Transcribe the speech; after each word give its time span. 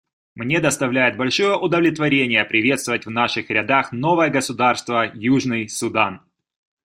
Мне 0.33 0.59
доставляет 0.59 1.15
большое 1.15 1.55
удовлетворение 1.55 2.43
приветствовать 2.43 3.05
в 3.05 3.11
наших 3.11 3.51
рядах 3.51 3.91
новое 3.91 4.31
государство— 4.31 5.07
Южный 5.13 5.69
Судан. 5.69 6.21